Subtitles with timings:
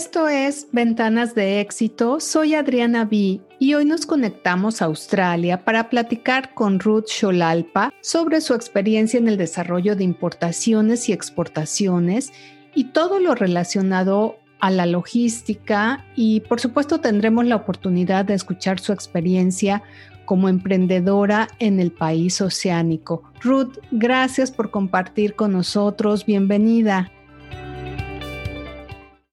[0.00, 2.20] Esto es Ventanas de Éxito.
[2.20, 8.40] Soy Adriana B y hoy nos conectamos a Australia para platicar con Ruth Sholalpa sobre
[8.40, 12.32] su experiencia en el desarrollo de importaciones y exportaciones
[12.74, 18.80] y todo lo relacionado a la logística y por supuesto tendremos la oportunidad de escuchar
[18.80, 19.82] su experiencia
[20.24, 23.22] como emprendedora en el país oceánico.
[23.42, 26.24] Ruth, gracias por compartir con nosotros.
[26.24, 27.12] Bienvenida.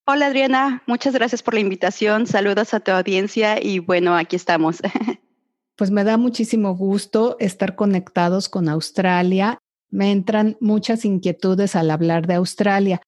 [0.09, 2.27] Hola Adriana, muchas gracias por la invitación.
[2.27, 4.81] Saludos a tu audiencia y bueno, aquí estamos.
[5.75, 9.59] Pues me da muchísimo gusto estar conectados con Australia.
[9.91, 12.99] Me entran muchas inquietudes al hablar de Australia.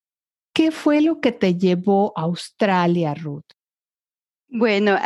[0.54, 3.49] ¿Qué fue lo que te llevó a Australia, Ruth?
[4.52, 4.98] Bueno,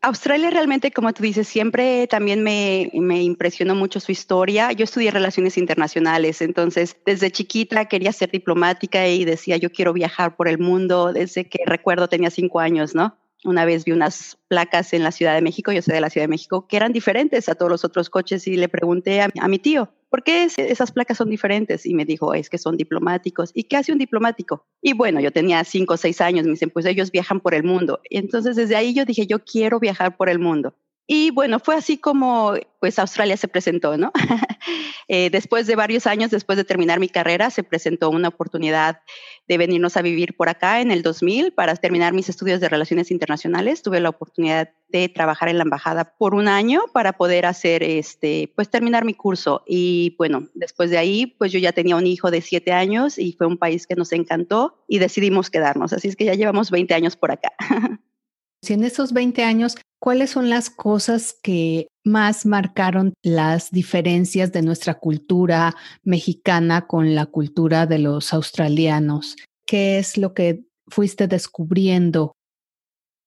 [0.00, 4.72] Australia realmente, como tú dices, siempre también me, me, impresionó mucho su historia.
[4.72, 10.36] Yo estudié relaciones internacionales, entonces desde chiquita quería ser diplomática y decía, yo quiero viajar
[10.36, 11.12] por el mundo.
[11.12, 13.18] Desde que recuerdo tenía cinco años, ¿no?
[13.44, 16.24] Una vez vi unas placas en la Ciudad de México, yo soy de la Ciudad
[16.24, 19.48] de México, que eran diferentes a todos los otros coches y le pregunté a, a
[19.48, 21.84] mi tío, ¿por qué esas placas son diferentes?
[21.84, 23.50] Y me dijo, es que son diplomáticos.
[23.52, 24.64] ¿Y qué hace un diplomático?
[24.80, 27.64] Y bueno, yo tenía cinco o seis años, me dicen, pues ellos viajan por el
[27.64, 28.00] mundo.
[28.10, 30.76] Entonces desde ahí yo dije, yo quiero viajar por el mundo.
[31.06, 34.10] Y bueno, fue así como pues Australia se presentó, ¿no?
[35.08, 39.00] eh, después de varios años, después de terminar mi carrera, se presentó una oportunidad
[39.46, 43.10] de venirnos a vivir por acá en el 2000 para terminar mis estudios de relaciones
[43.10, 43.82] internacionales.
[43.82, 48.52] Tuve la oportunidad de trabajar en la embajada por un año para poder hacer este,
[48.54, 49.62] pues terminar mi curso.
[49.66, 53.32] Y bueno, después de ahí, pues yo ya tenía un hijo de siete años y
[53.32, 55.92] fue un país que nos encantó y decidimos quedarnos.
[55.92, 57.52] Así es que ya llevamos 20 años por acá.
[58.64, 64.60] Si en esos 20 años ¿cuáles son las cosas que más marcaron las diferencias de
[64.60, 69.34] nuestra cultura mexicana con la cultura de los australianos?
[69.66, 72.32] ¿Qué es lo que fuiste descubriendo?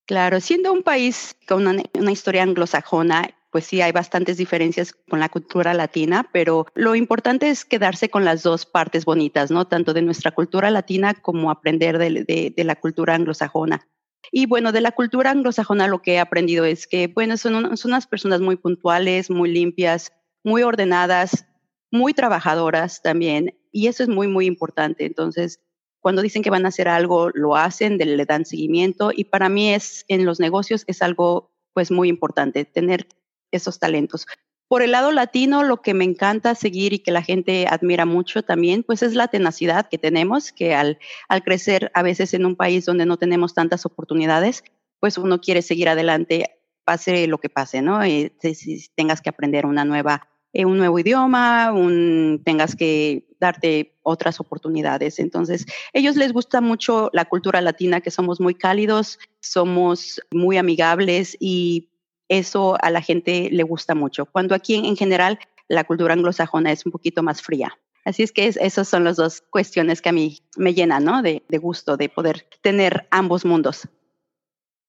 [0.06, 5.30] Claro, siendo un país con una, historia anglosajona, pues sí hay bastantes diferencias con la
[5.30, 9.66] cultura latina, pero lo importante es quedarse con las dos partes bonitas, ¿no?
[9.66, 13.88] Tanto de nuestra cultura latina como aprender de, de, de la cultura anglosajona.
[14.32, 17.92] Y bueno, de la cultura anglosajona lo que he aprendido es que, bueno, son, son
[17.92, 20.12] unas personas muy puntuales, muy limpias,
[20.44, 21.46] muy ordenadas,
[21.92, 23.58] muy trabajadoras también.
[23.72, 25.06] Y eso es muy, muy importante.
[25.06, 25.62] Entonces,
[26.00, 29.12] cuando dicen que van a hacer algo, lo hacen, le dan seguimiento.
[29.14, 33.08] Y para mí es, en los negocios, es algo pues muy importante, tener
[33.52, 34.26] esos talentos.
[34.68, 38.44] Por el lado latino, lo que me encanta seguir y que la gente admira mucho
[38.44, 42.58] también, pues es la tenacidad que tenemos, que al, al crecer a veces en un
[42.58, 44.64] país donde no tenemos tantas oportunidades,
[45.00, 48.04] pues uno quiere seguir adelante, pase lo que pase, ¿no?
[48.04, 53.98] Eh, si, tengas que aprender una nueva, eh, un nuevo idioma, un, tengas que darte
[54.04, 55.20] otras oportunidades.
[55.20, 61.38] Entonces, ellos les gusta mucho la cultura latina, que somos muy cálidos, somos muy amigables
[61.40, 61.90] y
[62.30, 66.86] eso a la gente le gusta mucho, cuando aquí en, general la cultura anglosajona es
[66.86, 67.78] un poquito más fría.
[68.06, 71.22] Así es que esas son las dos cuestiones que a mí me llenan ¿no?
[71.22, 73.88] de, de gusto, de poder tener ambos mundos.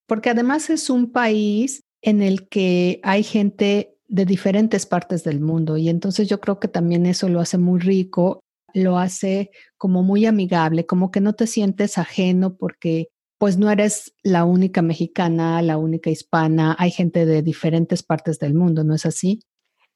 [0.07, 5.77] Porque además es un país en el que hay gente de diferentes partes del mundo
[5.77, 8.41] y entonces yo creo que también eso lo hace muy rico,
[8.73, 14.15] lo hace como muy amigable, como que no te sientes ajeno porque pues no eres
[14.23, 19.07] la única mexicana, la única hispana, hay gente de diferentes partes del mundo, ¿no es
[19.07, 19.41] así?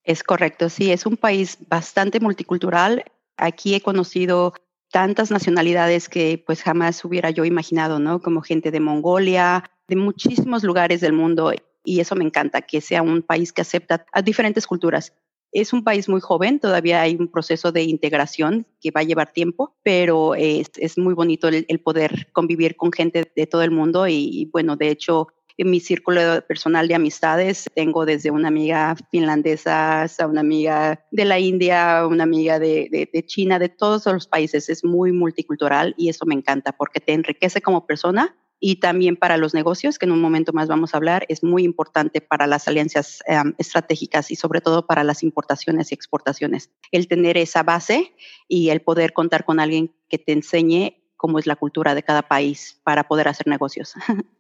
[0.05, 3.05] Es correcto, sí, es un país bastante multicultural.
[3.37, 4.55] Aquí he conocido
[4.91, 8.21] tantas nacionalidades que pues jamás hubiera yo imaginado, ¿no?
[8.21, 11.53] Como gente de Mongolia, de muchísimos lugares del mundo.
[11.85, 15.15] Y eso me encanta, que sea un país que acepta a diferentes culturas.
[15.53, 19.33] Es un país muy joven, todavía hay un proceso de integración que va a llevar
[19.33, 24.49] tiempo, pero es, muy bonito el, poder convivir con gente de todo el mundo y,
[24.51, 30.27] bueno, de hecho, en mi círculo personal de amistades tengo desde una amiga finlandesa hasta
[30.27, 34.69] una amiga de la India, una amiga de, China, de todos los países.
[34.69, 39.38] Es muy multicultural y eso me encanta porque te enriquece como persona y también para
[39.38, 42.69] los negocios, que en un momento más vamos a hablar, es muy importante para las
[42.69, 46.70] alianzas eh, estratégicas y sobre todo para las importaciones y exportaciones.
[46.93, 48.14] El tener esa base
[48.47, 52.23] y el poder contar con alguien que te enseñe cómo es la cultura de cada
[52.23, 53.94] país para poder hacer negocios.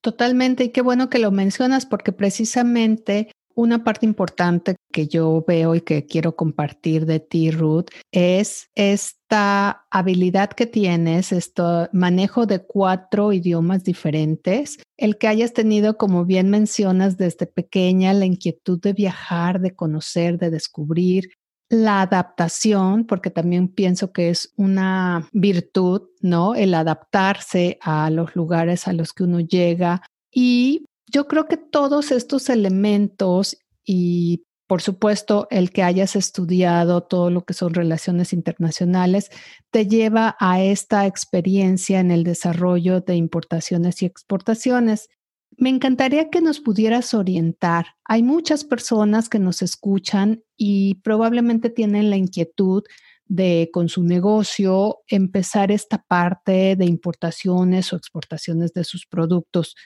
[0.00, 5.74] Totalmente, y qué bueno que lo mencionas porque precisamente una parte importante que yo veo
[5.74, 11.62] y que quiero compartir de ti, Ruth, es esta habilidad que tienes, este
[11.92, 18.26] manejo de cuatro idiomas diferentes, el que hayas tenido, como bien mencionas, desde pequeña la
[18.26, 21.30] inquietud de viajar, de conocer, de descubrir.
[21.70, 26.54] la adaptación, porque también pienso que es una virtud, ¿no?
[26.54, 30.02] El adaptarse a los lugares a los que uno llega.
[30.32, 30.84] Y
[31.14, 37.44] yo creo que todos estos elementos y por supuesto, el que hayas estudiado todo lo
[37.44, 39.30] que son relaciones internacionales
[39.70, 45.10] te lleva a esta experiencia en el desarrollo de importaciones y exportaciones.
[45.58, 47.88] Me encantaría que nos pudieras orientar.
[48.06, 52.82] Hay muchas personas que nos escuchan y probablemente tienen la inquietud
[53.26, 59.76] de con su negocio empezar esta parte de importaciones o exportaciones de sus productos.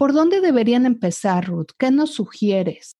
[0.00, 1.72] ¿Por dónde deberían empezar, Ruth?
[1.78, 2.96] ¿Qué nos sugieres?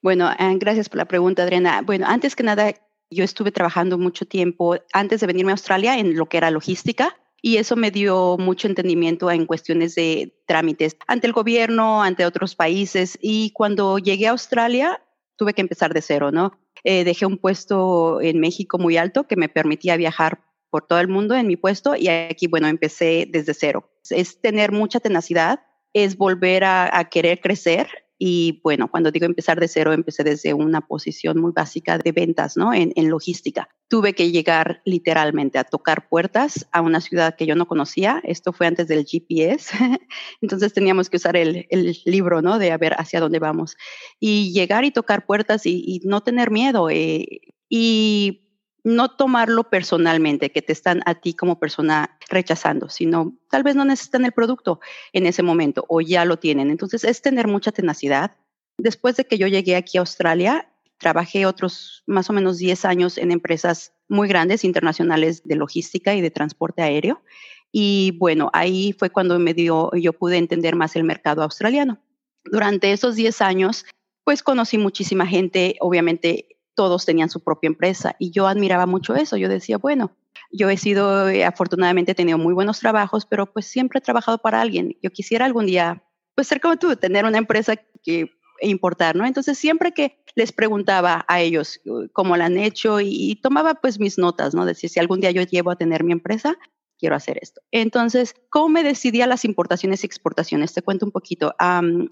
[0.00, 1.82] Bueno, gracias por la pregunta, Adriana.
[1.82, 2.72] Bueno, antes que nada,
[3.10, 7.14] yo estuve trabajando mucho tiempo antes de venirme a Australia en lo que era logística
[7.42, 12.54] y eso me dio mucho entendimiento en cuestiones de trámites ante el gobierno, ante otros
[12.56, 13.18] países.
[13.20, 15.02] Y cuando llegué a Australia,
[15.36, 16.58] tuve que empezar de cero, ¿no?
[16.84, 21.08] Eh, dejé un puesto en México muy alto que me permitía viajar por todo el
[21.08, 23.91] mundo en mi puesto y aquí, bueno, empecé desde cero.
[24.10, 25.60] Es tener mucha tenacidad,
[25.92, 27.88] es volver a querer crecer
[28.24, 32.56] y bueno, cuando digo empezar de cero, empecé desde una posición muy básica de ventas,
[32.56, 32.72] ¿no?
[32.72, 33.68] En, logística.
[33.88, 38.20] Tuve que llegar literalmente a tocar puertas a una ciudad que yo no conocía.
[38.22, 39.76] Esto fue antes del GPS.
[40.40, 41.66] Entonces teníamos que usar el,
[42.04, 42.60] libro, ¿no?
[42.60, 43.76] De a ver hacia dónde vamos.
[44.20, 46.90] Y llegar y tocar puertas y, no tener miedo.
[46.90, 47.26] Eh,
[47.68, 48.51] y
[48.84, 53.84] no tomarlo personalmente, que te están a ti como persona rechazando, sino tal vez no
[53.84, 54.80] necesitan el producto
[55.12, 56.70] en ese momento o ya lo tienen.
[56.70, 58.36] Entonces es tener mucha tenacidad.
[58.78, 60.68] Después de que yo llegué aquí a Australia,
[60.98, 66.20] trabajé otros más o menos 10 años en empresas muy grandes, internacionales de logística y
[66.20, 67.22] de transporte aéreo.
[67.70, 72.00] Y bueno, ahí fue cuando me dio, yo pude entender más el mercado australiano.
[72.44, 73.84] Durante esos 10 años,
[74.24, 79.36] pues conocí muchísima gente, obviamente todos tenían su propia empresa y yo admiraba mucho eso.
[79.36, 80.12] Yo decía, bueno,
[80.50, 84.38] yo he sido, eh, afortunadamente he tenido muy buenos trabajos, pero pues siempre he trabajado
[84.38, 84.96] para alguien.
[85.02, 86.02] Yo quisiera algún día,
[86.34, 88.30] pues ser como tú, tener una empresa que
[88.60, 89.26] importar, ¿no?
[89.26, 93.98] Entonces siempre que les preguntaba a ellos uh, cómo la han hecho y, tomaba pues
[93.98, 94.64] mis notas, ¿no?
[94.64, 96.56] Decir, si algún día yo llevo a tener mi empresa,
[96.98, 97.60] quiero hacer esto.
[97.72, 100.72] Entonces, ¿cómo me decidí a las importaciones y exportaciones?
[100.72, 101.54] Te cuento un poquito.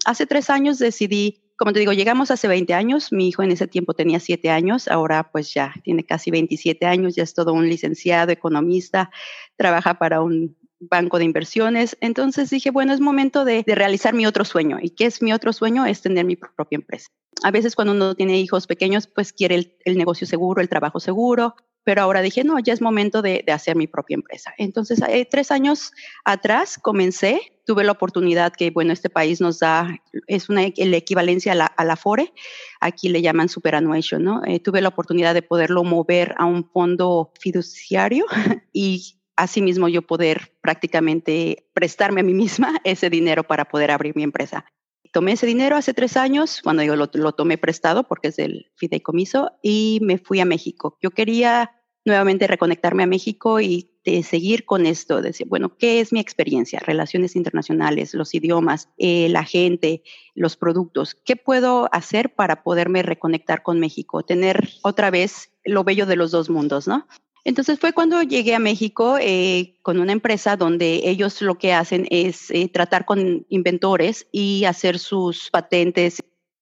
[0.05, 3.67] hace tres años decidí como te digo, llegamos hace 20 años, mi hijo en ese
[3.67, 7.69] tiempo tenía 7 años, ahora pues ya tiene casi 27 años, ya es todo un
[7.69, 9.11] licenciado, economista,
[9.57, 11.95] trabaja para un banco de inversiones.
[12.01, 14.79] Entonces dije, bueno, es momento de, realizar mi otro sueño.
[14.81, 15.85] ¿Y qué es mi otro sueño?
[15.85, 17.09] Es tener mi propia empresa.
[17.43, 21.53] A veces cuando uno tiene hijos pequeños, pues quiere el negocio seguro, el trabajo seguro,
[21.83, 24.53] pero ahora dije, no, ya es momento de, hacer mi propia empresa.
[24.57, 25.91] Entonces, eh, tres años
[26.23, 31.53] atrás comencé, tuve la oportunidad que, bueno, este país nos da, es una la equivalencia
[31.53, 32.33] a la, a la FORE,
[32.79, 34.41] aquí le llaman superannuation, ¿no?
[34.45, 38.25] Eh, tuve la oportunidad de poderlo mover a un fondo fiduciario
[38.73, 44.23] y asimismo yo poder prácticamente prestarme a mí misma ese dinero para poder abrir mi
[44.23, 44.65] empresa
[45.11, 49.51] tomé ese dinero hace tres años, cuando yo lo, tomé prestado porque es del fideicomiso,
[49.61, 50.97] y me fui a México.
[51.01, 51.71] Yo quería
[52.03, 53.91] nuevamente reconectarme a México y
[54.23, 56.79] seguir con esto, decir, bueno, ¿qué es mi experiencia?
[56.79, 60.01] Relaciones internacionales, los idiomas, eh, la gente,
[60.33, 61.13] los productos.
[61.13, 64.23] ¿Qué puedo hacer para poderme reconectar con México?
[64.23, 67.07] Tener otra vez lo bello de los dos mundos, ¿no?
[67.43, 72.07] Entonces fue cuando llegué a México eh, con una empresa donde ellos lo que hacen
[72.11, 76.21] es eh, tratar con inventores y hacer sus patentes.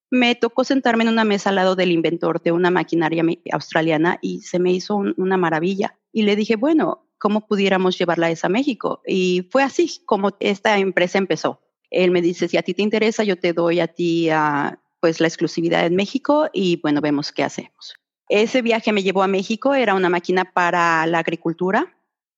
[0.09, 4.41] Me tocó sentarme en una mesa al lado del inventor de una maquinaria australiana y
[4.41, 5.98] se me hizo una maravilla.
[6.13, 9.01] Y le dije, bueno, ¿cómo pudiéramos llevarla a esa a México?
[9.05, 11.62] Y fue así como esta empresa empezó.
[11.91, 15.19] Él me dice, si a ti te interesa, yo te doy a ti ah, pues
[15.19, 17.95] la exclusividad en México y bueno, vemos qué hacemos.
[18.29, 21.95] Ese viaje me llevó a México, era una máquina para la agricultura.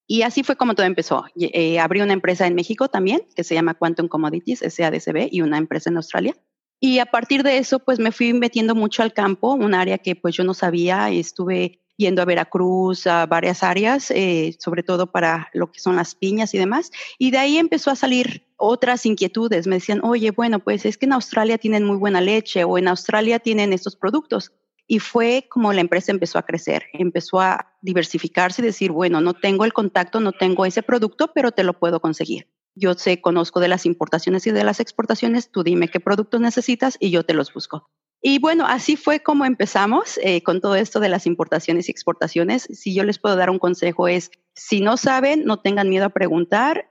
[0.07, 1.25] Y así fue como todo empezó.
[1.38, 5.57] Eh, abrí una empresa en México también, que se llama Quantum Commodities, SADCB, y una
[5.57, 6.36] empresa en Australia.
[6.79, 10.15] Y a partir de eso, pues me fui metiendo mucho al campo, un área que
[10.15, 15.50] pues yo no sabía, estuve yendo a Veracruz, a varias áreas, eh, sobre todo para
[15.53, 16.91] lo que son las piñas y demás.
[17.19, 19.67] Y de ahí empezó a salir otras inquietudes.
[19.67, 22.88] Me decían, oye, bueno, pues es que en Australia tienen muy buena leche o en
[22.88, 24.51] Australia tienen estos productos.
[24.88, 29.33] Y fue como la empresa empezó a crecer, empezó a diversificarse y decir, bueno, no
[29.33, 32.47] tengo el contacto, no tengo ese producto, pero te lo puedo conseguir.
[32.75, 36.97] Yo sé, conozco de las importaciones y de las exportaciones, tú dime qué productos necesitas
[37.00, 37.89] y yo te los busco.
[38.23, 42.67] Y bueno, así fue como empezamos eh, con todo esto de las importaciones y exportaciones.
[42.71, 46.09] Si yo les puedo dar un consejo es, si no saben, no tengan miedo a
[46.09, 46.88] preguntar.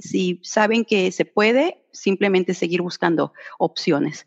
[0.00, 4.26] si saben que se puede, simplemente seguir buscando opciones.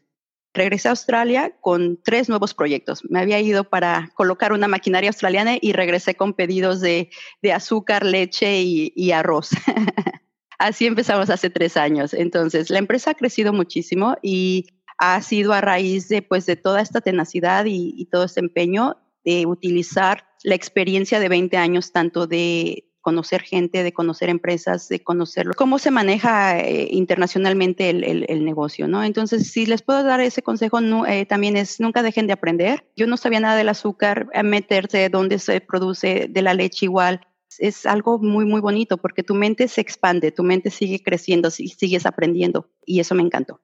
[0.56, 3.04] Regresé a Australia con tres nuevos proyectos.
[3.10, 7.10] Me había ido para colocar una maquinaria australiana y regresé con pedidos de,
[7.54, 9.50] azúcar, leche y, arroz.
[10.58, 12.14] Así empezamos hace tres años.
[12.14, 16.82] Entonces, la empresa ha crecido muchísimo y ha sido a raíz de, pues, de toda
[16.82, 22.28] esta tenacidad y, y todo este empeño de utilizar la experiencia de 20 años, tanto
[22.28, 28.88] de conocer gente, de conocer empresas, de conocer cómo se maneja eh, internacionalmente el, negocio,
[28.88, 29.04] ¿no?
[29.04, 32.90] Entonces, si les puedo dar ese consejo, eh, también es nunca dejen de aprender.
[32.96, 37.22] Yo no sabía nada del azúcar, meterse dónde se produce de la leche igual.
[37.60, 42.08] Es algo muy, muy bonito porque tu mente se expande, tu mente sigue creciendo, sigues
[42.08, 43.62] aprendiendo y eso me encantó.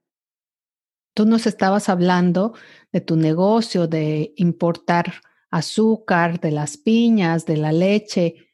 [1.15, 2.53] Tú nos estabas hablando
[2.91, 5.15] de tu negocio, de importar
[5.49, 8.50] azúcar, de las piñas, de la leche.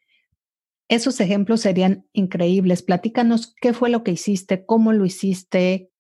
[0.90, 2.82] Esos ejemplos serían increíbles.
[2.82, 5.92] Platícanos qué fue lo que hiciste, cómo lo hiciste.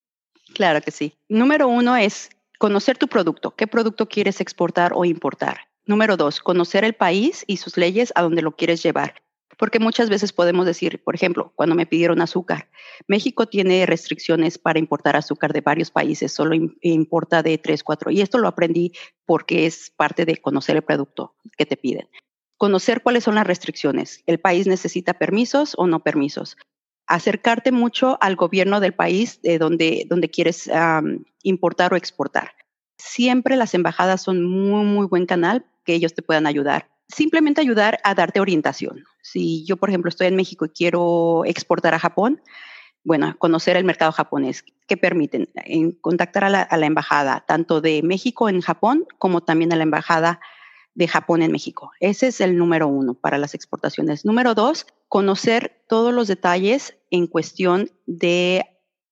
[0.53, 1.13] Claro que sí.
[1.27, 3.56] Número uno es conocer tu producto.
[3.56, 5.60] ¿Qué producto quieres exportar o importar?
[5.86, 9.15] Número dos, conocer el país y sus leyes a donde lo quieres llevar.
[9.58, 12.70] Porque muchas veces podemos decir, por ejemplo, cuando me pidieron azúcar,
[13.08, 18.12] México tiene restricciones para importar azúcar de varios países, solo importa de tres, cuatro.
[18.12, 18.91] Y esto lo aprendí
[19.25, 22.08] porque es parte de conocer el producto que te piden
[22.58, 24.24] conocer cuáles son las restricciones.
[24.26, 26.58] ¿El país necesita permisos o no permisos?
[27.06, 30.70] Acercarte mucho al gobierno del país de donde, donde quieres
[31.44, 32.52] importar o exportar.
[32.98, 36.90] Siempre las embajadas son muy, muy buen canal que ellos te puedan ayudar.
[37.08, 39.06] Simplemente ayudar a darte orientación.
[39.22, 42.42] Si yo, por ejemplo, estoy en México y quiero exportar a Japón,
[43.06, 47.80] bueno, conocer el mercado japonés, que permiten en contactar a la, a la, embajada, tanto
[47.80, 50.42] de México en Japón como también a la embajada
[50.98, 51.92] de Japón en México.
[52.00, 54.25] Ese es el número uno para las exportaciones.
[54.25, 58.66] Número dos, conocer todos los detalles en cuestión de,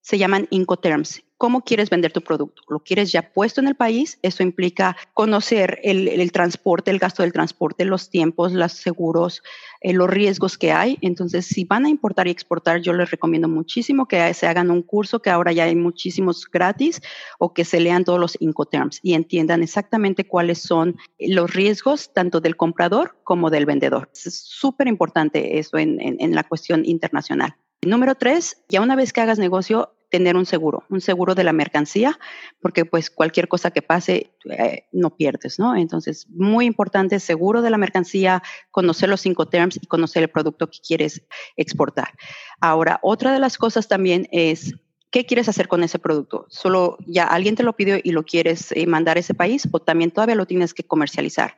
[0.06, 2.62] se llaman Incoterms, cómo quieres vender tu producto.
[2.70, 4.20] ¿Lo quieres ya puesto en el país?
[4.22, 9.42] Eso implica conocer el, transporte, el gasto del transporte, los tiempos, los seguros,
[9.82, 11.00] eh, los riesgos que hay.
[11.02, 14.84] Entonces, si van a importar y exportar, yo les recomiendo muchísimo que se hagan un
[14.84, 17.02] curso, que ahora ya hay muchísimos gratis,
[17.40, 22.42] o que se lean todos los Incoterms y entiendan exactamente cuáles son los riesgos tanto
[22.42, 24.12] del comprador como del vendedor.
[24.14, 27.56] Es súper importante eso en, en la cuestión internacional.
[27.86, 31.52] Número tres, ya una vez que hagas negocio, tener un seguro, un seguro de la
[31.52, 32.18] mercancía,
[32.62, 35.76] porque pues cualquier cosa que pase eh, no pierdes, ¿no?
[35.76, 38.42] Entonces, muy importante, seguro de la mercancía,
[38.72, 41.22] conocer los cinco terms y conocer el producto que quieres
[41.58, 42.14] exportar.
[42.62, 44.74] Ahora, otra de las cosas también es
[45.12, 46.46] ¿qué quieres hacer con ese producto?
[46.50, 49.80] ¿Solo ya alguien te lo pidió y lo quieres eh, mandar a ese país o
[49.80, 51.58] también todavía lo tienes que comercializar?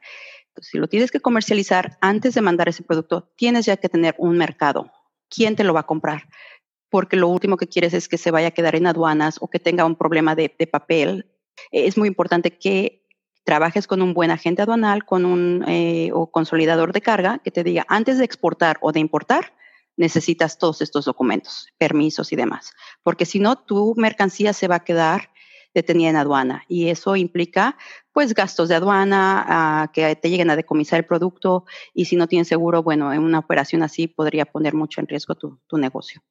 [0.62, 4.36] si lo tienes que comercializar antes de mandar ese producto, tienes ya que tener un
[4.40, 4.92] mercado.
[5.30, 6.24] ¿Quién te lo va a comprar?
[6.90, 9.60] Porque lo último que quieres es que se vaya a quedar en aduanas o que
[9.60, 11.30] tenga un problema de, papel.
[11.72, 13.06] Es muy importante que
[13.44, 17.64] trabajes con un buen agente aduanal, con un eh, o consolidador de carga que te
[17.64, 19.54] diga antes de exportar o de importar,
[19.96, 24.84] necesitas todos estos documentos, permisos y demás, porque si no, tu mercancía se va a
[24.84, 25.32] quedar
[25.74, 27.78] detenida en aduana y eso implica
[28.12, 32.48] pues gastos de aduana, que te lleguen a decomisar el producto y si no tienes
[32.48, 36.22] seguro, bueno, en una operación así podría poner mucho en riesgo tu negocio.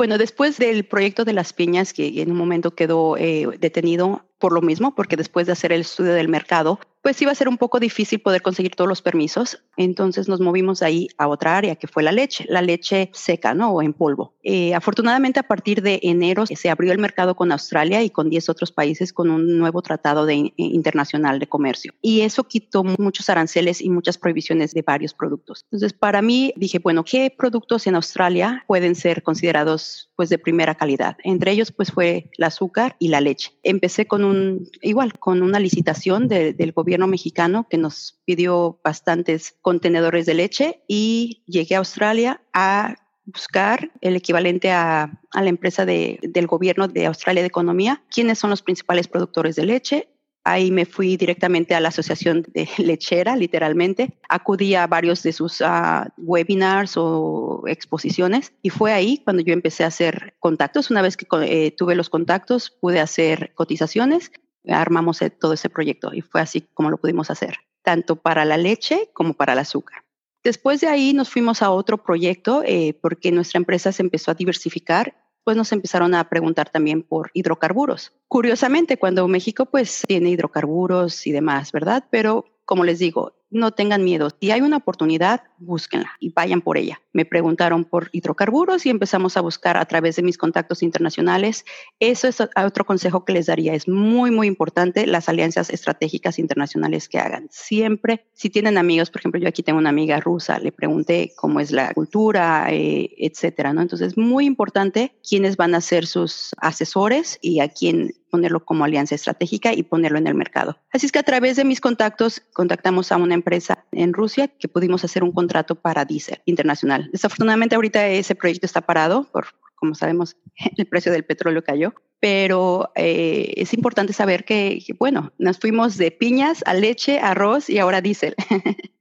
[0.00, 4.54] Bueno, después del proyecto de las piñas, que en un momento quedó eh, detenido por
[4.54, 7.56] lo mismo, porque después de hacer el estudio del mercado, pues iba a ser un
[7.56, 9.62] poco difícil poder conseguir todos los permisos.
[9.76, 13.70] Entonces nos movimos ahí a otra área, que fue la leche, la leche seca, ¿no?
[13.70, 14.34] O en polvo.
[14.42, 18.48] Eh, afortunadamente, a partir de enero se abrió el mercado con Australia y con 10
[18.50, 21.94] otros países con un nuevo tratado de, eh, internacional de comercio.
[22.02, 25.64] Y eso quitó muchos aranceles y muchas prohibiciones de varios productos.
[25.64, 30.74] Entonces, para mí, dije, bueno, ¿qué productos en Australia pueden ser considerados pues de primera
[30.74, 31.16] calidad?
[31.24, 33.52] Entre ellos, pues fue el azúcar y la leche.
[33.62, 39.54] Empecé con un, igual, con una licitación del gobierno gobierno mexicano que nos pidió bastantes
[39.62, 46.46] contenedores de leche y llegué a Australia a buscar el equivalente a, la empresa del
[46.48, 50.08] gobierno de Australia de Economía, quiénes son los principales productores de leche.
[50.42, 54.18] Ahí me fui directamente a la asociación de lechera, literalmente.
[54.28, 59.84] Acudí a varios de sus ah, webinars o exposiciones y fue ahí cuando yo empecé
[59.84, 60.90] a hacer contactos.
[60.90, 64.32] Una vez que eh, tuve los contactos, pude hacer cotizaciones
[64.68, 68.56] armamos e, todo ese proyecto y fue así como lo pudimos hacer, tanto para la
[68.56, 70.04] leche como para el azúcar.
[70.42, 74.34] Después de ahí nos fuimos a otro proyecto eh, porque nuestra empresa se empezó a
[74.34, 75.14] diversificar,
[75.44, 78.12] pues nos empezaron a preguntar también por hidrocarburos.
[78.28, 82.04] Curiosamente, cuando México pues tiene hidrocarburos y demás, ¿verdad?
[82.10, 84.28] Pero como les digo, no tengan miedo.
[84.40, 87.00] Si hay una oportunidad, búsquenla y vayan por ella.
[87.12, 91.64] Me preguntaron por hidrocarburos y empezamos a buscar a través de mis contactos internacionales.
[91.98, 93.74] Eso es otro consejo que les daría.
[93.74, 97.48] Es muy, muy importante las alianzas estratégicas internacionales que hagan.
[97.50, 101.60] Siempre, si tienen amigos, por ejemplo, yo aquí tengo una amiga rusa, le pregunté cómo
[101.60, 103.82] es la cultura, eh, etcétera, ¿no?
[103.82, 108.84] Entonces, es muy importante quiénes van a ser sus asesores y a quién ponerlo como
[108.84, 110.78] alianza estratégica y ponerlo en el mercado.
[110.92, 114.68] Así es que a través de mis contactos contactamos a una empresa en Rusia que
[114.68, 115.49] pudimos hacer un contrato
[115.82, 117.08] para Diesel Internacional.
[117.12, 120.36] Desafortunadamente ahorita ese proyecto está parado por, como sabemos,
[120.76, 126.10] el precio del petróleo cayó, pero eh, es importante saber que, bueno, nos fuimos de
[126.10, 128.34] piñas a leche, arroz y ahora diésel.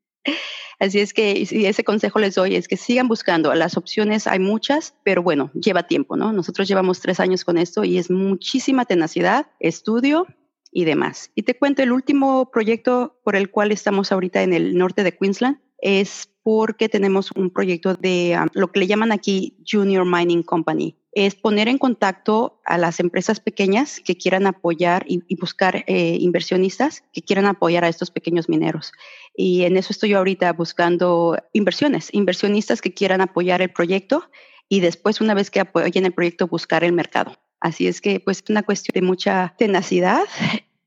[0.80, 3.54] Así es que ese consejo les doy es que sigan buscando.
[3.54, 6.32] Las opciones hay muchas, pero bueno, lleva tiempo, ¿no?
[6.32, 10.26] Nosotros llevamos tres años con esto y es muchísima tenacidad, estudio
[10.72, 11.32] y demás.
[11.36, 15.18] Y te cuento, el último proyecto por el cual estamos ahorita en el norte de
[15.18, 21.00] Queensland es porque tenemos un proyecto de lo que le llaman aquí Junior Mining Company
[21.12, 27.04] es poner en contacto a las empresas pequeñas que quieran apoyar y, buscar eh, inversionistas
[27.12, 28.92] que quieran apoyar a estos pequeños mineros.
[29.36, 34.30] Y en eso estoy ahorita buscando inversiones, inversionistas que quieran apoyar el proyecto
[34.68, 37.34] y después, una vez que apoyen el proyecto, buscar el mercado.
[37.60, 40.24] Así es que, pues, es una cuestión de mucha tenacidad.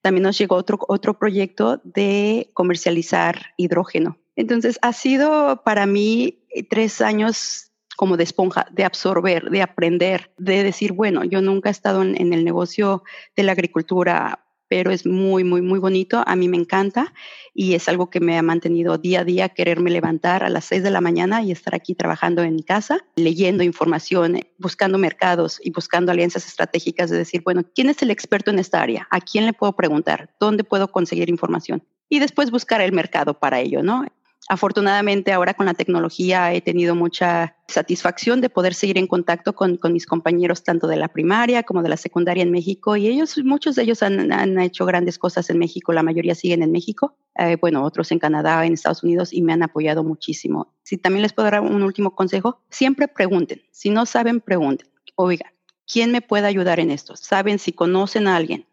[0.02, 4.22] También nos llegó otro, otro proyecto de comercializar hidrógeno.
[4.36, 10.62] Entonces, ha sido para mí tres años como de esponja, de absorber, de aprender, de
[10.62, 13.04] decir, bueno, yo nunca he estado en, el negocio
[13.36, 16.24] de la agricultura, pero es muy, muy, muy bonito.
[16.26, 17.12] A mí me encanta
[17.52, 20.82] y es algo que me ha mantenido día a día quererme levantar a las seis
[20.82, 25.70] de la mañana y estar aquí trabajando en mi casa, leyendo información, buscando mercados y
[25.70, 29.06] buscando alianzas estratégicas de decir, bueno, ¿quién es el experto en esta área?
[29.10, 30.34] ¿A quién le puedo preguntar?
[30.40, 31.84] ¿Dónde puedo conseguir información?
[32.08, 34.06] Y después buscar el mercado para ello, ¿no?
[34.49, 39.78] Afortunadamente ahora con la tecnología he tenido mucha satisfacción de poder seguir en contacto con,
[39.92, 43.76] mis compañeros tanto de la primaria como de la secundaria en México y ellos, muchos
[43.76, 47.84] de ellos han, hecho grandes cosas en México, la mayoría siguen en México, eh, bueno,
[47.84, 50.75] otros en Canadá, en Estados Unidos y me han apoyado muchísimo.
[50.82, 54.88] Si también les puedo dar un último consejo, siempre pregunten, si no saben, pregunten.
[55.14, 55.52] Oiga,
[55.90, 57.17] ¿quién me puede ayudar en esto?
[57.17, 58.67] ¿Saben si conocen a alguien?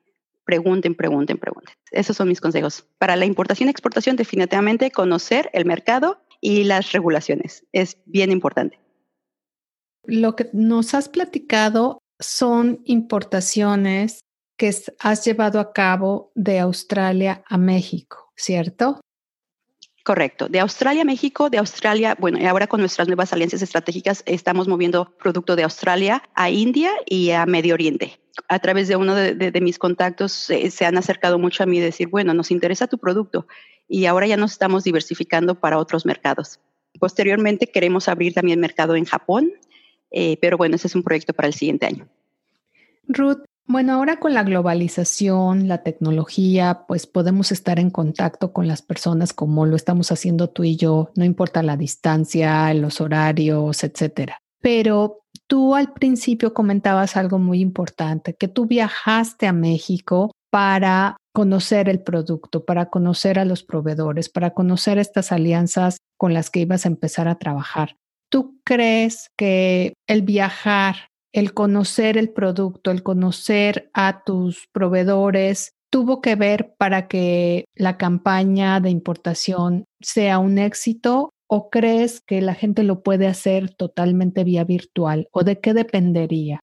[0.49, 1.75] Pregunten, pregunten, pregunten.
[1.91, 2.83] Esos son mis consejos.
[2.97, 7.67] Para la importación y exportación, definitivamente conocer el mercado y las regulaciones.
[7.71, 8.79] Es bien importante.
[10.05, 14.21] Lo que nos has platicado son importaciones
[14.57, 19.01] que has llevado a cabo de Australia a México, ¿cierto?
[20.03, 20.49] Correcto.
[20.49, 24.67] De Australia a México, de Australia, bueno, y ahora con nuestras nuevas alianzas estratégicas estamos
[24.67, 29.61] moviendo producto de Australia a India y a Medio Oriente a través de uno de,
[29.61, 33.47] mis contactos se han acercado mucho a mí y decir, bueno, nos interesa tu producto
[33.87, 36.59] y ahora ya nos estamos diversificando para otros mercados.
[36.99, 39.51] Posteriormente queremos abrir también mercado en Japón,
[40.11, 42.07] eh, pero bueno, ese es un proyecto para el siguiente año.
[43.07, 48.81] Ruth, bueno, ahora con la globalización, la tecnología, pues podemos estar en contacto con las
[48.81, 54.41] personas como lo estamos haciendo tú y yo, no importa la distancia, los horarios, etcétera.
[54.61, 61.89] Pero tú al principio comentabas algo muy importante, que tú viajaste a México para conocer
[61.89, 66.85] el producto, para conocer a los proveedores, para conocer estas alianzas con las que ibas
[66.85, 67.95] a empezar a trabajar.
[68.31, 76.21] ¿Tú crees que el viajar, el conocer el producto, el conocer a tus proveedores, tuvo
[76.21, 82.53] que ver para que la campaña de importación sea un éxito ¿O crees que la
[82.53, 85.27] gente lo puede hacer totalmente vía virtual?
[85.31, 86.59] ¿O de qué dependería?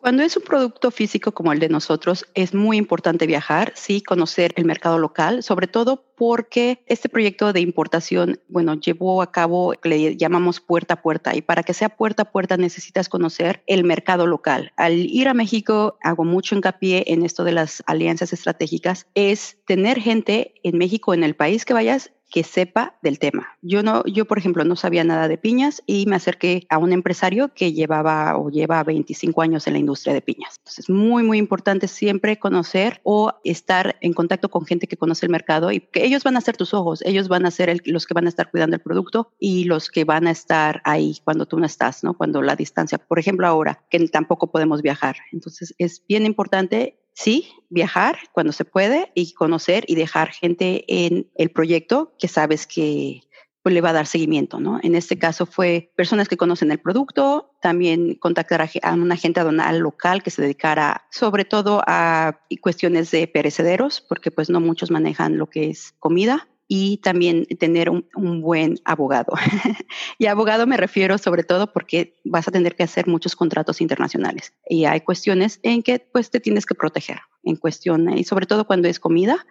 [0.00, 4.52] Cuando es un producto físico como el de nosotros, es muy importante viajar, sí, conocer
[4.56, 10.16] el mercado local, sobre todo porque este proyecto de importación, bueno, llevó a cabo, le
[10.16, 14.26] llamamos puerta a puerta, y para que sea puerta a puerta necesitas conocer el mercado
[14.26, 14.72] local.
[14.76, 20.00] Al ir a México, hago mucho hincapié en esto de las alianzas estratégicas, es tener
[20.00, 23.56] gente en México, en el país que vayas, que sepa del tema.
[23.62, 26.92] Yo no, yo por ejemplo no sabía nada de piñas y me acerqué a un
[26.92, 30.56] empresario que llevaba o lleva 25 años en la industria de piñas.
[30.58, 35.30] Entonces, muy muy importante siempre conocer o estar en contacto con gente que conoce el
[35.30, 38.14] mercado y que ellos van a ser tus ojos, ellos van a ser los que
[38.14, 41.60] van a estar cuidando el producto y los que van a estar ahí cuando tú
[41.60, 42.14] no estás, ¿no?
[42.14, 45.18] Cuando la distancia, por ejemplo, ahora que tampoco podemos viajar.
[45.30, 51.30] Entonces, es bien importante sí, viajar cuando se puede y conocer y dejar gente en
[51.34, 53.22] el proyecto que sabes que
[53.64, 54.78] pues, le va a dar seguimiento, ¿no?
[54.82, 59.78] En este caso fue personas que conocen el producto, también contactar a, un agente aduanal
[59.78, 65.38] local que se dedicara sobre todo a cuestiones de perecederos, porque pues no muchos manejan
[65.38, 68.04] lo que es comida, y también tener un,
[68.40, 69.34] buen abogado.
[70.18, 74.52] y abogado me refiero sobre todo porque vas a tener que hacer muchos contratos internacionales
[74.68, 78.66] y hay cuestiones en que pues te tienes que proteger en cuestión y sobre todo
[78.66, 79.46] cuando es comida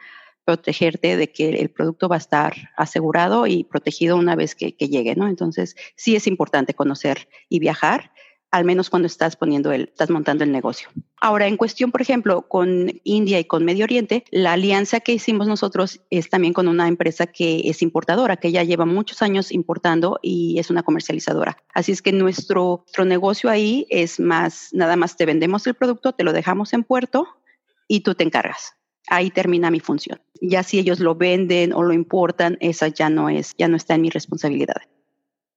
[0.45, 4.89] protegerte de que el producto va a estar asegurado y protegido una vez que, que
[4.89, 5.28] llegue, ¿no?
[5.28, 8.12] Entonces, sí es importante conocer y viajar
[8.54, 10.88] al menos cuando estás poniendo el, estás montando el negocio.
[11.20, 15.48] Ahora, en cuestión, por ejemplo, con India y con Medio Oriente, la alianza que hicimos
[15.48, 20.20] nosotros es también con una empresa que es importadora, que ya lleva muchos años importando
[20.22, 21.58] y es una comercializadora.
[21.74, 26.13] Así es que nuestro, nuestro negocio ahí es más, nada más te vendemos el producto,
[26.13, 27.28] te lo dejamos en puerto
[27.88, 28.74] y tú te encargas.
[29.08, 30.22] Ahí termina mi función.
[30.42, 33.96] Ya si ellos lo venden o lo importan, esa ya no es, ya no está
[33.96, 34.84] en mi responsabilidad.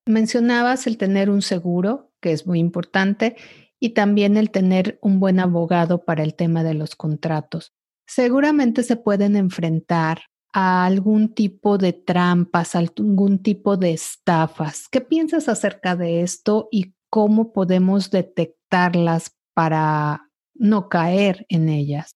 [0.06, 3.36] Mencionabas el tener un seguro, que es muy importante,
[3.78, 7.74] y también el tener un buen abogado para el tema de los contratos.
[8.06, 14.88] Seguramente se pueden enfrentar a algún tipo de trampas, algún tipo de estafas.
[14.90, 22.15] ¿Qué piensas acerca de esto y cómo podemos detectarlas para no caer en ellas?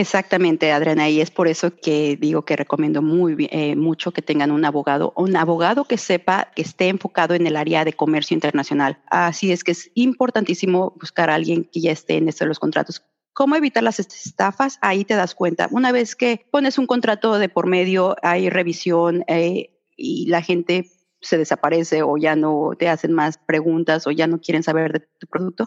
[0.00, 4.50] Exactamente, Adriana, y es por eso que digo que recomiendo muy eh, mucho que tengan
[4.50, 8.98] un abogado, un abogado que sepa que esté enfocado en el área de comercio internacional.
[9.10, 13.02] Así es que es importantísimo buscar a alguien que ya esté en esto los contratos.
[13.34, 14.78] ¿Cómo evitar las estafas?
[14.80, 15.68] Ahí te das cuenta.
[15.70, 20.92] Una vez que pones un contrato de por medio, hay revisión eh, y la gente
[21.20, 25.00] se desaparece o ya no te hacen más preguntas o ya no quieren saber de
[25.18, 25.66] tu producto,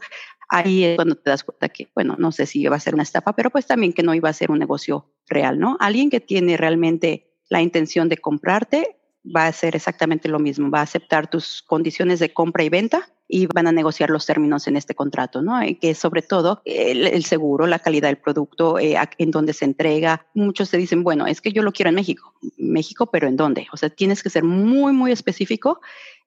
[0.53, 3.03] ahí es cuando te das cuenta que, bueno, no sé si iba a ser una
[3.03, 5.77] estafa, pero pues también que no iba a ser un negocio real, ¿no?
[5.79, 10.79] Alguien que tiene realmente la intención de comprarte va a hacer exactamente lo mismo, va
[10.79, 14.75] a aceptar tus condiciones de compra y venta y van a negociar los términos en
[14.75, 15.63] este contrato, ¿no?
[15.63, 20.27] Y que sobre todo el, seguro, la calidad del producto, eh, en dónde se entrega.
[20.33, 22.33] Muchos te dicen, bueno, es que yo lo quiero en México.
[22.57, 23.67] México, pero ¿en dónde?
[23.71, 25.79] O sea, tienes que ser muy, muy específico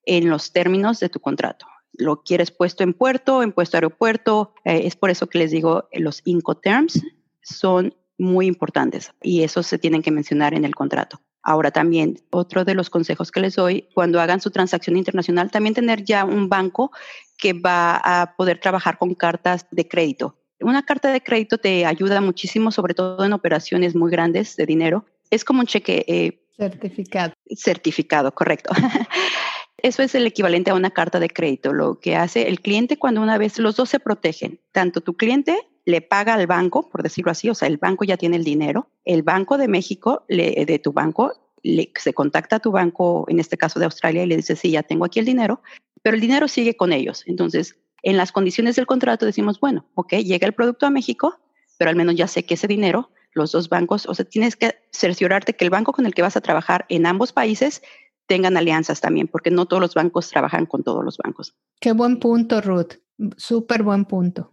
[0.05, 1.67] en los términos de tu contrato.
[1.98, 4.54] Lo quieres puesto en puerto, en puesto aeropuerto.
[4.64, 7.02] Eh, es por eso que les digo, los Incoterms
[7.42, 11.20] son muy importantes y eso se tienen que mencionar en el contrato.
[11.42, 15.74] Ahora también, otro de los consejos que les doy, cuando hagan su transacción internacional, también
[15.74, 16.90] tener ya un banco
[17.38, 20.37] que va a poder trabajar con cartas de crédito.
[20.61, 25.04] Una carta de crédito te ayuda muchísimo, sobre todo en operaciones muy grandes de dinero.
[25.30, 26.04] Es como un cheque.
[26.09, 27.32] Eh, certificado.
[27.54, 28.72] Certificado, correcto.
[29.87, 31.72] Eso es el equivalente a una carta de crédito.
[31.72, 35.61] Lo que hace el cliente cuando una vez los dos se protegen, tanto tu cliente
[35.85, 38.90] le paga al banco, por decirlo así, o sea, el banco ya tiene el dinero,
[39.05, 43.38] el Banco de México, le, de tu banco, le, se contacta a tu banco, en
[43.38, 45.62] este caso de Australia, y le dice, sí, ya tengo aquí el dinero,
[46.03, 47.22] pero el dinero sigue con ellos.
[47.27, 51.38] Entonces, en las condiciones del contrato decimos, bueno, ok, llega el producto a México,
[51.79, 54.75] pero al menos ya sé que ese dinero, los dos bancos, o sea, tienes que
[54.90, 57.83] cerciorarte que el banco con el que vas a trabajar en ambos países
[58.27, 61.55] tengan alianzas también, porque no todos los bancos trabajan con todos los bancos.
[61.81, 62.95] Qué buen punto, Ruth.
[63.37, 64.53] Súper buen punto.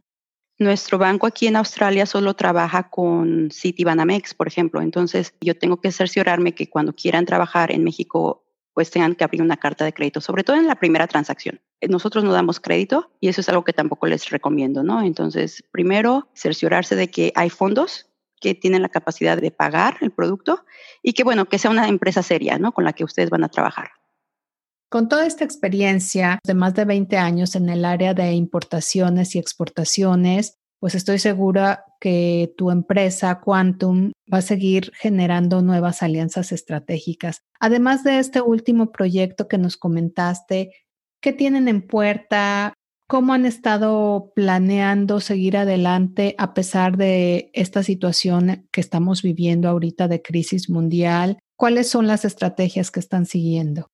[0.59, 4.81] Nuestro banco aquí en Australia solo trabaja con Citibanamex, por ejemplo.
[4.81, 9.41] Entonces, yo tengo que cerciorarme que cuando quieran trabajar en México, pues tengan que abrir
[9.41, 11.59] una carta de crédito, sobre todo en la primera transacción.
[11.81, 15.01] Nosotros no damos crédito y eso es algo que tampoco les recomiendo, ¿no?
[15.01, 18.07] Entonces, primero, cerciorarse de que hay fondos
[18.43, 20.65] que tienen la capacidad de pagar el producto
[21.01, 22.73] y que, bueno, que sea una empresa seria, ¿no?
[22.73, 23.91] Con la que ustedes van a trabajar.
[24.89, 29.39] Con toda esta experiencia de más de 20 años en el área de importaciones y
[29.39, 37.39] exportaciones, pues estoy segura que tu empresa Quantum va a seguir generando nuevas alianzas estratégicas.
[37.61, 40.71] Además de este último proyecto que nos comentaste,
[41.21, 42.73] ¿qué tienen en puerta?
[43.07, 50.07] ¿Cómo han estado planeando seguir adelante a pesar de esta situación que estamos viviendo ahorita
[50.07, 51.37] de crisis mundial?
[51.55, 53.92] ¿Cuáles son las estrategias que están siguiendo?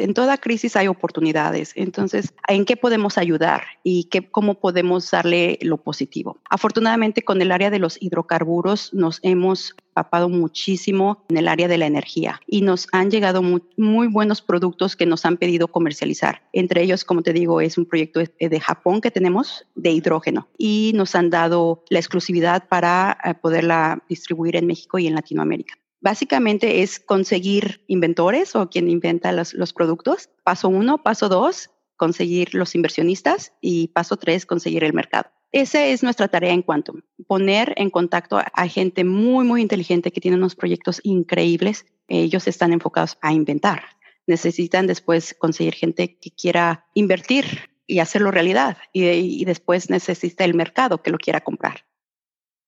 [0.00, 1.72] En toda crisis hay oportunidades.
[1.74, 6.38] Entonces, ¿en qué podemos ayudar y qué, cómo podemos darle lo positivo?
[6.48, 11.76] Afortunadamente, con el área de los hidrocarburos nos hemos papado muchísimo en el área de
[11.76, 16.42] la energía y nos han llegado muy, buenos productos que nos han pedido comercializar.
[16.52, 20.92] Entre ellos, como te digo, es un proyecto de Japón que tenemos de hidrógeno y
[20.94, 25.74] nos han dado la exclusividad para eh, poderla distribuir en México y en Latinoamérica.
[26.00, 30.30] Básicamente es conseguir inventores o quien inventa los, productos.
[30.44, 35.30] Paso uno, paso dos, conseguir los inversionistas y paso tres, conseguir el mercado.
[35.50, 40.20] Esa es nuestra tarea en Quantum, poner en contacto a gente muy, muy inteligente que
[40.20, 41.86] tiene unos proyectos increíbles.
[42.06, 43.82] Ellos están enfocados a inventar.
[44.26, 50.54] Necesitan después conseguir gente que quiera invertir y hacerlo realidad y, y después necesita el
[50.54, 51.86] mercado que lo quiera comprar.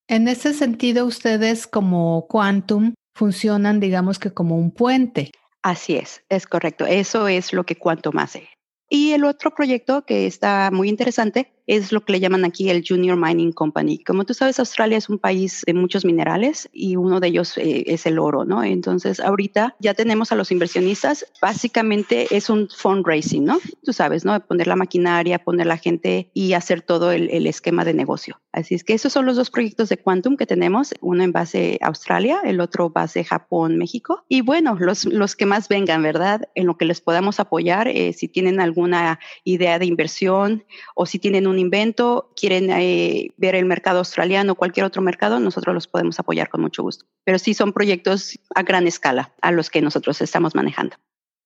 [0.09, 5.31] En ese sentido, ustedes como Quantum funcionan, digamos que como un puente.
[5.63, 6.87] Así es, es correcto.
[6.87, 8.49] Eso es lo que Quantum hace.
[8.89, 12.85] Y el otro proyecto que está muy interesante es lo que le llaman aquí el
[12.87, 14.03] Junior Mining Company.
[14.03, 17.85] Como tú sabes, Australia es un país de muchos minerales y uno de ellos eh,
[17.87, 18.65] es el oro, ¿no?
[18.65, 21.25] Entonces, ahorita ya tenemos a los inversionistas.
[21.41, 23.61] Básicamente es un fundraising, ¿no?
[23.85, 24.45] Tú sabes, ¿no?
[24.45, 28.41] Poner la maquinaria, poner la gente y hacer todo el, el esquema de negocio.
[28.51, 31.79] Así es que esos son los dos proyectos de Quantum que tenemos, uno en base
[31.83, 34.25] Australia, el otro base Japón, México.
[34.29, 36.49] Y bueno, los, los que más vengan, ¿verdad?
[36.57, 40.65] En lo que les podamos apoyar, eh, si tienen alguna idea de inversión
[40.97, 45.39] o si tienen un invento, quieren eh, ver el mercado australiano o cualquier otro mercado,
[45.39, 47.05] nosotros los podemos apoyar con mucho gusto.
[47.25, 50.97] Pero sí son proyectos a gran escala a los que nosotros estamos manejando.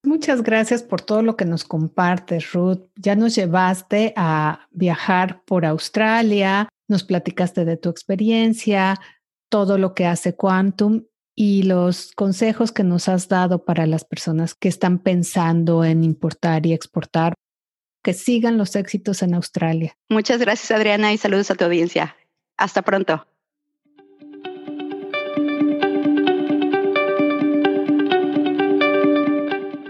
[0.04, 2.82] Muchas gracias por todo lo que nos compartes, Ruth.
[2.96, 9.00] Ya nos llevaste a viajar por Australia, nos platicaste de tu experiencia,
[9.48, 14.54] todo lo que hace Quantum y los consejos que nos has dado para las personas
[14.54, 17.34] que están pensando en importar y exportar
[18.04, 19.96] que sigan los éxitos en Australia.
[20.10, 22.14] Muchas gracias, Adriana, y saludos a tu audiencia.
[22.58, 23.26] Hasta pronto.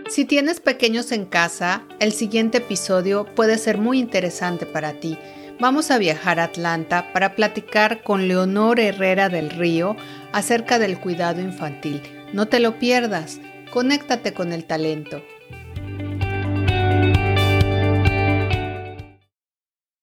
[0.08, 5.18] Si tienes pequeños en casa, el siguiente episodio puede ser muy interesante para ti.
[5.58, 9.96] Vamos a viajar a Atlanta para platicar con Leonor Herrera del Río
[10.32, 12.00] acerca del cuidado infantil.
[12.32, 13.40] No te lo pierdas,
[13.72, 15.20] conéctate con el talento.